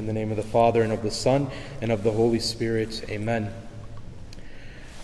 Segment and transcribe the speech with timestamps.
[0.00, 1.50] In the name of the Father, and of the Son,
[1.82, 3.04] and of the Holy Spirit.
[3.10, 3.52] Amen.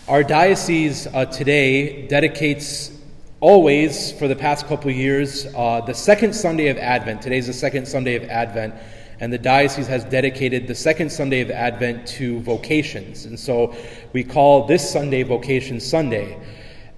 [0.07, 2.97] Our diocese uh, today dedicates
[3.39, 7.21] always, for the past couple years, uh, the second Sunday of Advent.
[7.21, 8.73] Today's the second Sunday of Advent,
[9.19, 13.25] and the diocese has dedicated the second Sunday of Advent to vocations.
[13.25, 13.75] And so
[14.13, 16.41] we call this Sunday Vocation Sunday.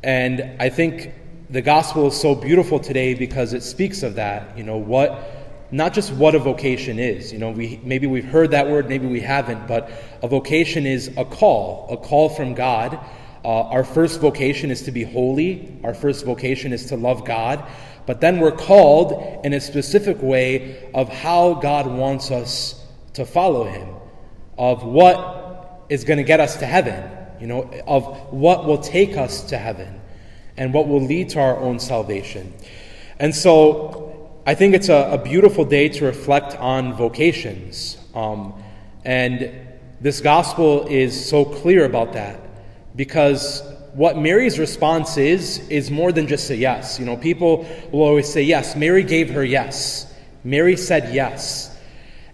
[0.04, 1.12] And I think
[1.50, 4.58] the gospel is so beautiful today because it speaks of that.
[4.58, 5.39] You know, what
[5.72, 7.32] not just what a vocation is.
[7.32, 9.92] You know, we maybe we've heard that word, maybe we haven't, but
[10.22, 13.00] a vocation is a call, a call from God.
[13.44, 15.80] Uh, our first vocation is to be holy.
[15.84, 17.64] Our first vocation is to love God.
[18.06, 23.66] But then we're called in a specific way of how God wants us to follow
[23.66, 23.88] Him,
[24.58, 27.04] of what is going to get us to heaven,
[27.40, 30.02] you know, of what will take us to heaven
[30.58, 32.54] and what will lead to our own salvation.
[33.20, 34.09] And so
[34.46, 37.98] I think it's a, a beautiful day to reflect on vocations.
[38.16, 38.62] Um,
[39.06, 39.52] and
[40.02, 42.40] this gospel is so clear about that
[42.96, 43.62] because
[43.94, 47.00] what Mary's response is, is more than just a yes.
[47.00, 48.76] You know, people will always say yes.
[48.76, 50.12] Mary gave her yes.
[50.44, 51.76] Mary said yes.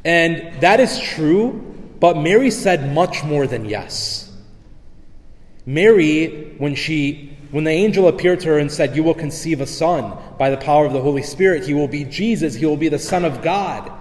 [0.04, 1.54] And that is true,
[2.00, 4.32] but Mary said much more than yes.
[5.66, 9.68] Mary, when she when the angel appeared to her and said, You will conceive a
[9.68, 12.90] son by the power of the Holy Spirit, he will be Jesus, he will be
[12.90, 13.92] the Son of God.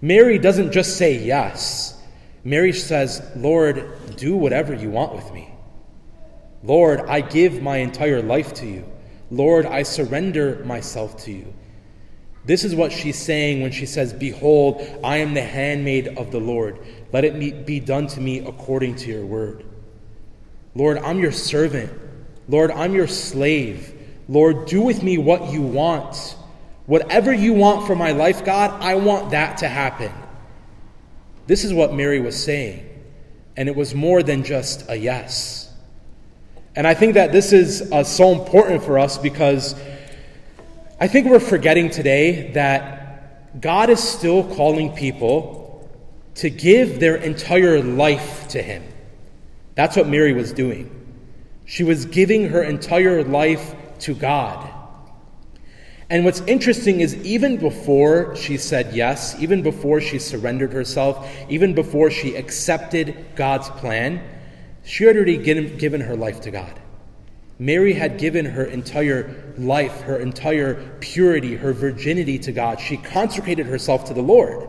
[0.00, 2.00] Mary doesn't just say yes.
[2.44, 5.50] Mary says, Lord, do whatever you want with me.
[6.62, 8.84] Lord, I give my entire life to you.
[9.30, 11.52] Lord, I surrender myself to you.
[12.44, 16.40] This is what she's saying when she says, Behold, I am the handmaid of the
[16.40, 16.78] Lord.
[17.12, 19.64] Let it be done to me according to your word.
[20.74, 21.90] Lord, I'm your servant.
[22.48, 23.92] Lord, I'm your slave.
[24.28, 26.36] Lord, do with me what you want.
[26.86, 30.12] Whatever you want for my life, God, I want that to happen.
[31.46, 32.88] This is what Mary was saying.
[33.56, 35.72] And it was more than just a yes.
[36.76, 39.74] And I think that this is uh, so important for us because
[41.00, 45.88] I think we're forgetting today that God is still calling people
[46.36, 48.82] to give their entire life to Him.
[49.76, 51.03] That's what Mary was doing.
[51.64, 54.70] She was giving her entire life to God.
[56.10, 61.74] And what's interesting is, even before she said yes, even before she surrendered herself, even
[61.74, 64.22] before she accepted God's plan,
[64.84, 66.78] she had already given, her life to God.
[67.58, 72.80] Mary had given her entire life, her entire purity, her virginity to God.
[72.80, 74.68] She consecrated herself to the Lord.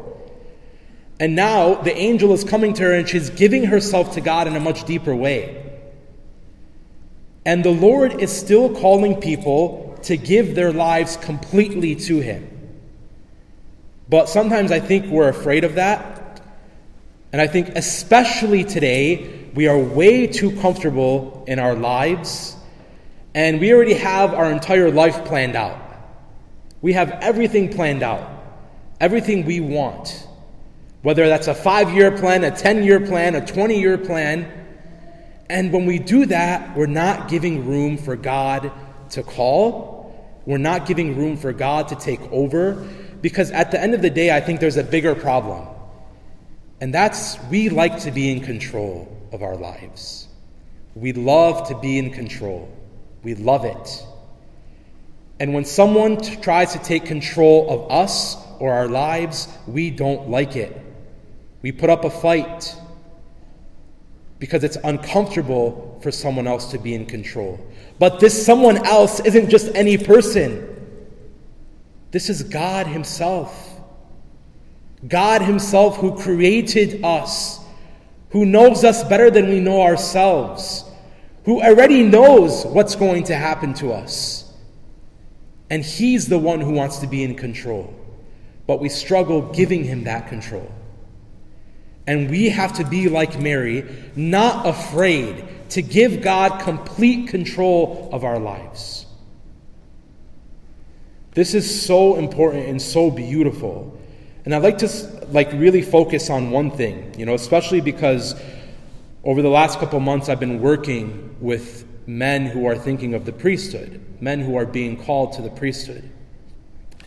[1.20, 4.56] And now the angel is coming to her and she's giving herself to God in
[4.56, 5.65] a much deeper way.
[7.46, 12.50] And the Lord is still calling people to give their lives completely to Him.
[14.10, 16.42] But sometimes I think we're afraid of that.
[17.32, 22.56] And I think, especially today, we are way too comfortable in our lives.
[23.34, 25.82] And we already have our entire life planned out.
[26.82, 28.30] We have everything planned out,
[29.00, 30.28] everything we want.
[31.02, 34.65] Whether that's a five year plan, a 10 year plan, a 20 year plan
[35.50, 38.72] and when we do that, we're not giving room for God
[39.12, 40.42] to call.
[40.46, 42.88] We're not giving room for God to take over.
[43.22, 45.68] Because at the end of the day, I think there's a bigger problem.
[46.82, 50.28] And that's we like to be in control of our lives.
[50.96, 52.72] We love to be in control.
[53.24, 54.04] We love it.
[55.40, 60.30] And when someone t- tries to take control of us or our lives, we don't
[60.30, 60.76] like it.
[61.62, 62.76] We put up a fight
[64.40, 67.60] because it's uncomfortable for someone else to be in control.
[68.00, 70.72] But this someone else isn't just any person,
[72.12, 73.72] this is God Himself.
[75.08, 77.60] God Himself who created us,
[78.30, 80.84] who knows us better than we know ourselves,
[81.44, 84.54] who already knows what's going to happen to us.
[85.70, 87.94] And He's the one who wants to be in control.
[88.68, 90.72] But we struggle giving Him that control.
[92.08, 93.86] And we have to be like Mary,
[94.16, 99.06] not afraid to give God complete control of our lives.
[101.34, 104.00] This is so important and so beautiful.
[104.46, 104.88] And I'd like to
[105.32, 108.40] like really focus on one thing, you know, especially because
[109.24, 113.34] over the last couple months I've been working with men who are thinking of the
[113.34, 116.10] priesthood, men who are being called to the priesthood.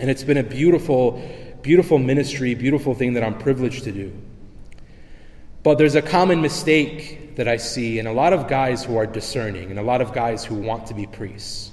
[0.01, 1.23] And it's been a beautiful,
[1.63, 4.13] beautiful ministry, beautiful thing that I'm privileged to do.
[5.63, 9.07] But there's a common mistake that I see in a lot of guys who are
[9.07, 11.71] discerning and a lot of guys who want to be priests.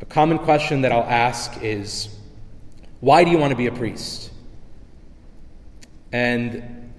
[0.00, 2.08] A common question that I'll ask is
[3.00, 4.30] why do you want to be a priest?
[6.12, 6.92] And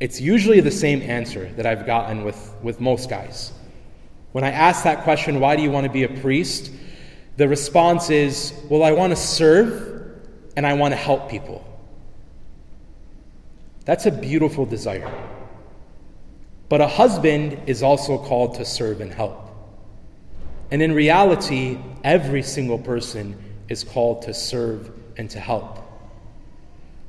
[0.00, 3.52] it's usually the same answer that I've gotten with, with most guys.
[4.32, 6.70] When I ask that question, why do you want to be a priest?
[7.36, 10.20] The response is, well, I want to serve
[10.56, 11.64] and I want to help people.
[13.84, 15.10] That's a beautiful desire.
[16.68, 19.48] But a husband is also called to serve and help.
[20.70, 23.36] And in reality, every single person
[23.68, 25.78] is called to serve and to help.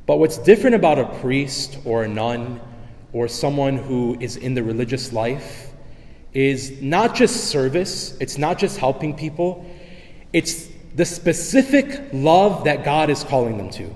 [0.05, 2.61] But what's different about a priest or a nun
[3.13, 5.71] or someone who is in the religious life
[6.33, 9.65] is not just service, it's not just helping people,
[10.31, 13.93] it's the specific love that God is calling them to.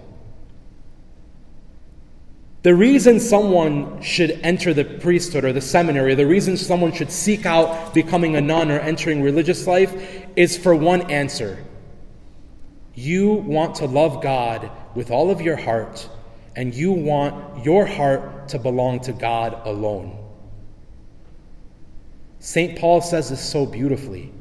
[2.64, 7.46] The reason someone should enter the priesthood or the seminary, the reason someone should seek
[7.46, 9.94] out becoming a nun or entering religious life
[10.38, 11.62] is for one answer.
[12.96, 16.08] You want to love God with all of your heart,
[16.56, 20.18] and you want your heart to belong to God alone.
[22.40, 22.80] St.
[22.80, 24.32] Paul says this so beautifully.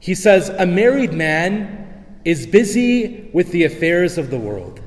[0.00, 4.80] He says, A married man is busy with the affairs of the world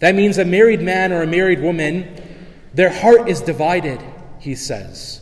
[0.00, 2.08] that means a married man or a married woman,
[2.74, 4.02] their heart is divided,
[4.38, 5.20] he says.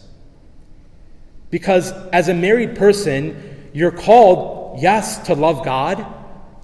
[1.51, 6.07] Because as a married person, you're called, yes, to love God,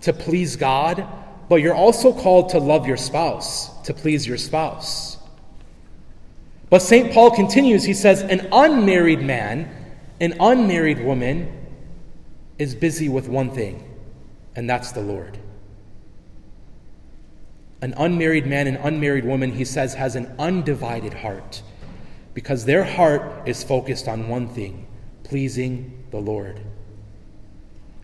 [0.02, 1.06] to please God,
[1.48, 5.18] but you're also called to love your spouse, to please your spouse.
[6.70, 7.12] But St.
[7.12, 9.70] Paul continues, he says, an unmarried man,
[10.20, 11.66] an unmarried woman
[12.58, 13.96] is busy with one thing,
[14.54, 15.38] and that's the Lord.
[17.84, 21.60] An unmarried man and unmarried woman, he says, has an undivided heart
[22.32, 24.86] because their heart is focused on one thing
[25.22, 26.62] pleasing the Lord.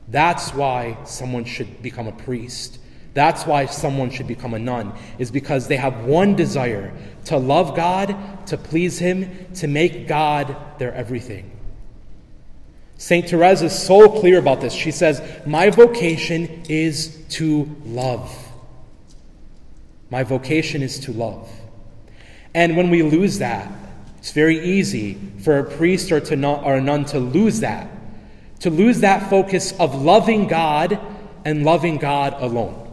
[0.07, 2.79] That's why someone should become a priest.
[3.15, 6.93] That's why someone should become a nun, is because they have one desire
[7.25, 11.59] to love God, to please Him, to make God their everything.
[12.99, 13.27] St.
[13.27, 14.75] Therese is so clear about this.
[14.75, 18.50] She says, My vocation is to love.
[20.11, 21.49] My vocation is to love.
[22.55, 23.71] And when we lose that,
[24.19, 27.89] it's very easy for a priest or, to not, or a nun to lose that,
[28.61, 30.99] to lose that focus of loving God
[31.45, 32.93] and loving God alone.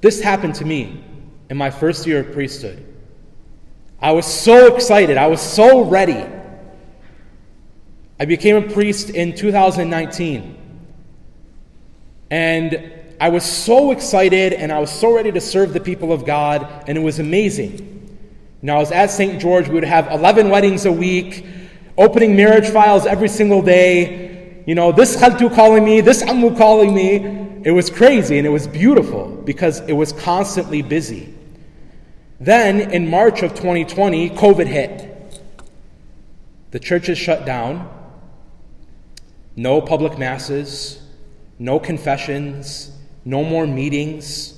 [0.00, 1.04] This happened to me
[1.50, 2.84] in my first year of priesthood.
[4.00, 6.24] I was so excited, I was so ready.
[8.20, 10.56] I became a priest in 2019.
[12.30, 16.24] And I was so excited and I was so ready to serve the people of
[16.24, 18.18] God, and it was amazing.
[18.62, 19.40] Now, I was at St.
[19.40, 21.44] George, we would have 11 weddings a week,
[21.96, 24.62] opening marriage files every single day.
[24.66, 27.16] You know, this khaltu calling me, this ammu calling me.
[27.64, 31.34] It was crazy and it was beautiful because it was constantly busy.
[32.38, 35.42] Then, in March of 2020, COVID hit.
[36.70, 37.88] The churches shut down.
[39.56, 41.02] No public masses,
[41.58, 42.92] no confessions,
[43.28, 44.54] no more meetings.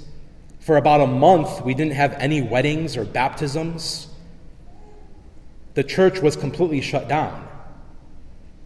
[0.61, 4.07] For about a month, we didn't have any weddings or baptisms.
[5.75, 7.49] The church was completely shut down.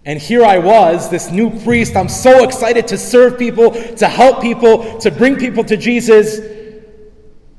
[0.04, 1.96] And here I was, this new priest.
[1.96, 6.38] I'm so excited to serve people, to help people, to bring people to Jesus.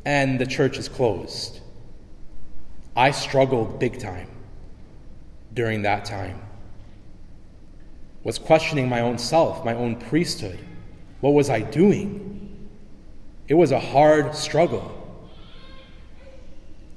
[0.06, 1.62] And the church is closed.
[2.96, 4.30] I struggled big time
[5.56, 6.40] during that time.
[8.24, 10.60] Was questioning my own self, my own priesthood.
[11.26, 12.70] What was I doing?
[13.48, 14.96] It was a hard struggle.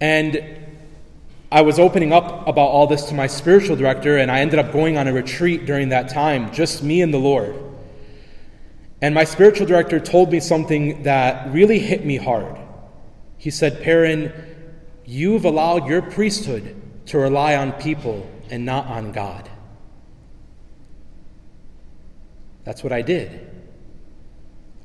[0.02, 0.44] And
[1.50, 4.70] I was opening up about all this to my spiritual director, and I ended up
[4.70, 7.56] going on a retreat during that time, just me and the Lord.
[9.00, 12.58] And my spiritual director told me something that really hit me hard.
[13.38, 14.30] He said, Perrin,
[15.06, 19.48] you've allowed your priesthood to rely on people and not on God.
[22.64, 23.47] That's what I did.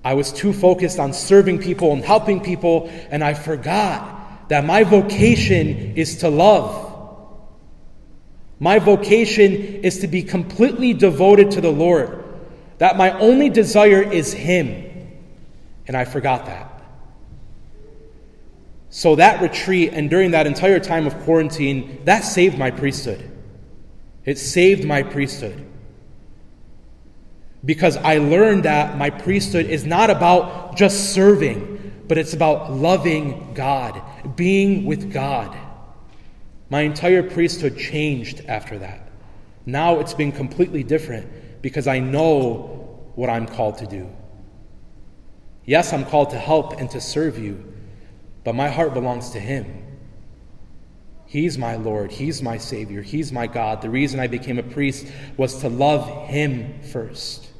[0.03, 4.83] I was too focused on serving people and helping people, and I forgot that my
[4.83, 6.91] vocation is to love.
[8.59, 12.23] My vocation is to be completely devoted to the Lord,
[12.79, 14.89] that my only desire is Him.
[15.87, 16.69] And I forgot that.
[18.89, 23.31] So, that retreat and during that entire time of quarantine, that saved my priesthood.
[24.23, 25.65] It saved my priesthood
[27.65, 33.53] because I learned that my priesthood is not about just serving, but it's about loving
[33.53, 34.01] God,
[34.35, 35.57] being with God.
[36.69, 39.09] My entire priesthood changed after that.
[39.65, 44.09] Now it's been completely different because I know what I'm called to do.
[45.65, 47.63] Yes, I'm called to help and to serve you,
[48.43, 49.83] but my heart belongs to Him.
[51.25, 52.11] He's my Lord.
[52.11, 53.01] He's my Savior.
[53.01, 53.81] He's my God.
[53.81, 57.52] The reason I became a priest was to love Him first.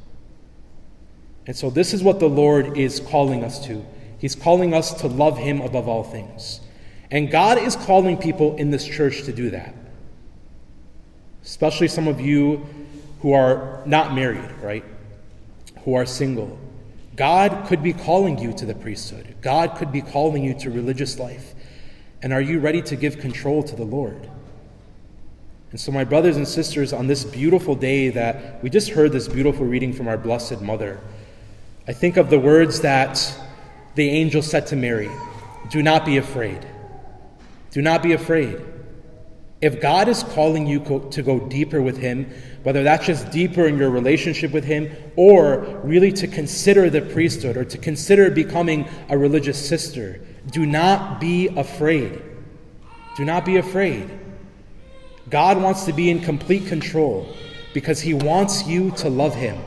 [1.45, 3.85] And so, this is what the Lord is calling us to.
[4.17, 6.61] He's calling us to love Him above all things.
[7.11, 9.75] And God is calling people in this church to do that.
[11.43, 12.65] Especially some of you
[13.21, 14.83] who are not married, right?
[15.83, 16.57] Who are single.
[17.15, 19.35] God could be calling you to the priesthood.
[19.41, 21.53] God could be calling you to religious life.
[22.21, 24.29] And are you ready to give control to the Lord?
[25.71, 29.27] And so, my brothers and sisters, on this beautiful day that we just heard this
[29.27, 30.99] beautiful reading from our Blessed Mother,
[31.85, 33.37] I think of the words that
[33.95, 35.09] the angel said to Mary
[35.69, 36.65] Do not be afraid.
[37.71, 38.61] Do not be afraid.
[39.59, 40.79] If God is calling you
[41.11, 42.29] to go deeper with Him,
[42.63, 47.57] whether that's just deeper in your relationship with Him or really to consider the priesthood
[47.57, 50.21] or to consider becoming a religious sister,
[50.51, 52.21] do not be afraid.
[53.17, 54.09] Do not be afraid.
[55.29, 57.33] God wants to be in complete control
[57.73, 59.57] because He wants you to love Him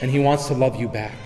[0.00, 1.25] and He wants to love you back.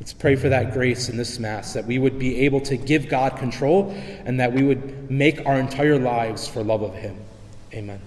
[0.00, 3.08] Let's pray for that grace in this Mass, that we would be able to give
[3.08, 3.90] God control
[4.24, 7.16] and that we would make our entire lives for love of Him.
[7.74, 8.00] Amen.